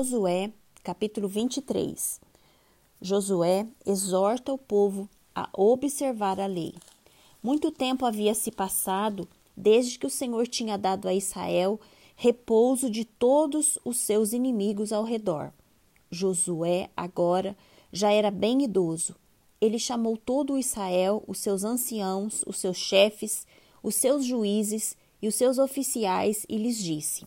[0.00, 0.52] Josué,
[0.84, 2.20] capítulo 23.
[3.02, 6.72] Josué exorta o povo a observar a lei.
[7.42, 11.80] Muito tempo havia se passado desde que o Senhor tinha dado a Israel
[12.14, 15.52] repouso de todos os seus inimigos ao redor.
[16.12, 17.56] Josué, agora,
[17.92, 19.16] já era bem idoso.
[19.60, 23.48] Ele chamou todo o Israel, os seus anciãos, os seus chefes,
[23.82, 27.26] os seus juízes e os seus oficiais e lhes disse: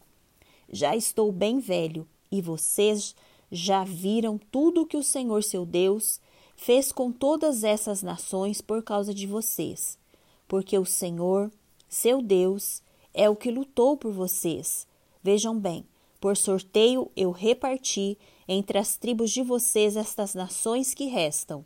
[0.71, 3.15] Já estou bem velho e vocês
[3.51, 6.21] já viram tudo o que o Senhor seu Deus
[6.55, 9.97] fez com todas essas nações por causa de vocês,
[10.47, 11.51] porque o Senhor,
[11.89, 12.81] seu Deus,
[13.13, 14.87] é o que lutou por vocês.
[15.21, 15.85] Vejam bem,
[16.19, 18.17] por sorteio eu reparti
[18.47, 21.65] entre as tribos de vocês estas nações que restam,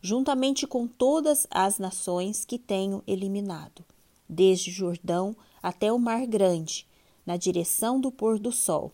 [0.00, 3.84] juntamente com todas as nações que tenho eliminado,
[4.28, 6.86] desde Jordão até o Mar Grande,
[7.26, 8.92] na direção do pôr do sol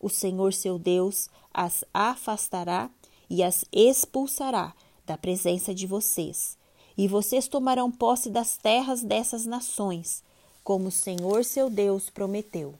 [0.00, 2.90] o Senhor seu Deus as afastará
[3.28, 4.74] e as expulsará
[5.06, 6.56] da presença de vocês.
[6.96, 10.22] E vocês tomarão posse das terras dessas nações,
[10.64, 12.74] como o Senhor seu Deus prometeu.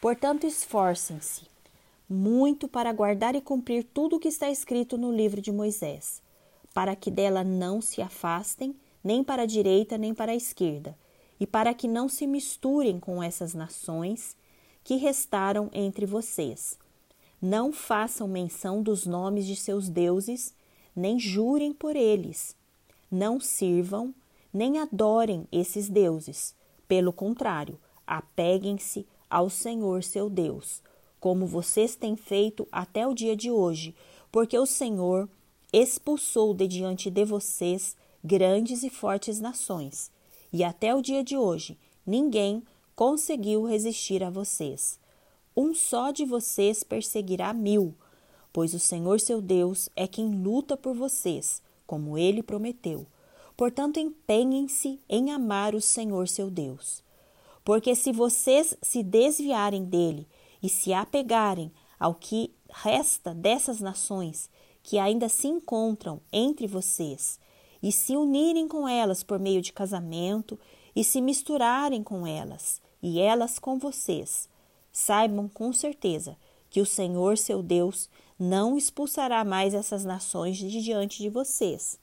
[0.00, 1.42] Portanto, esforcem-se
[2.08, 6.22] muito para guardar e cumprir tudo o que está escrito no livro de Moisés,
[6.72, 10.96] para que dela não se afastem, nem para a direita nem para a esquerda,
[11.38, 14.36] e para que não se misturem com essas nações
[14.86, 16.78] que restaram entre vocês.
[17.42, 20.54] Não façam menção dos nomes de seus deuses,
[20.94, 22.54] nem jurem por eles.
[23.10, 24.14] Não sirvam,
[24.54, 26.54] nem adorem esses deuses.
[26.86, 30.80] Pelo contrário, apeguem-se ao Senhor seu Deus,
[31.18, 33.92] como vocês têm feito até o dia de hoje,
[34.30, 35.28] porque o Senhor
[35.72, 40.12] expulsou de diante de vocês grandes e fortes nações,
[40.52, 41.76] e até o dia de hoje
[42.06, 42.62] ninguém
[42.96, 44.98] conseguiu resistir a vocês.
[45.54, 47.94] Um só de vocês perseguirá mil,
[48.52, 53.06] pois o Senhor seu Deus é quem luta por vocês, como ele prometeu.
[53.54, 57.04] Portanto, empenhem-se em amar o Senhor seu Deus.
[57.62, 60.26] Porque se vocês se desviarem dele
[60.62, 61.70] e se apegarem
[62.00, 64.48] ao que resta dessas nações
[64.82, 67.38] que ainda se encontram entre vocês,
[67.82, 70.58] e se unirem com elas por meio de casamento,
[70.94, 74.48] e se misturarem com elas, e elas com vocês.
[74.90, 76.36] Saibam com certeza
[76.68, 82.00] que o Senhor seu Deus não expulsará mais essas nações de diante de vocês.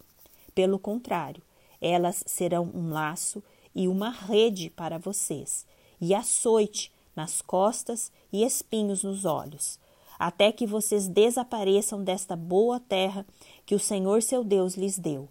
[0.56, 1.44] Pelo contrário,
[1.82, 3.44] elas serão um laço
[3.76, 5.66] e uma rede para vocês,
[6.00, 9.78] e açoite nas costas e espinhos nos olhos,
[10.18, 13.26] até que vocês desapareçam desta boa terra
[13.66, 15.28] que o Senhor seu Deus lhes deu.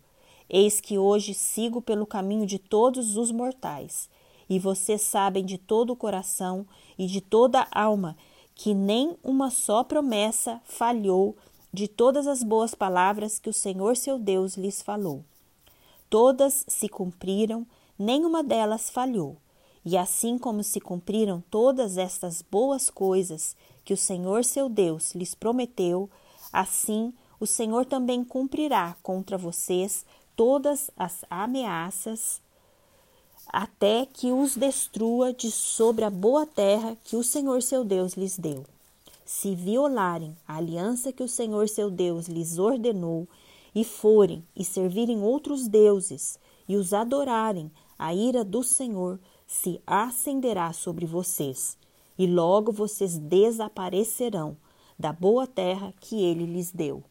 [0.50, 4.10] Eis que hoje sigo pelo caminho de todos os mortais
[4.54, 6.66] e vocês sabem de todo o coração
[6.98, 8.14] e de toda a alma
[8.54, 11.34] que nem uma só promessa falhou
[11.72, 15.24] de todas as boas palavras que o Senhor seu Deus lhes falou.
[16.10, 17.66] Todas se cumpriram,
[17.98, 19.38] nenhuma delas falhou.
[19.86, 25.34] E assim como se cumpriram todas estas boas coisas que o Senhor seu Deus lhes
[25.34, 26.10] prometeu,
[26.52, 30.04] assim o Senhor também cumprirá contra vocês
[30.36, 32.42] todas as ameaças
[33.52, 38.38] até que os destrua de sobre a boa terra que o Senhor seu Deus lhes
[38.38, 38.64] deu.
[39.26, 43.28] Se violarem a aliança que o Senhor seu Deus lhes ordenou,
[43.74, 50.72] e forem e servirem outros deuses, e os adorarem, a ira do Senhor se acenderá
[50.72, 51.76] sobre vocês,
[52.19, 54.56] e logo vocês desaparecerão
[54.98, 57.02] da boa terra que ele lhes deu.